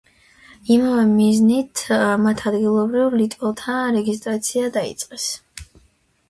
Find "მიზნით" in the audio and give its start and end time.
1.09-1.83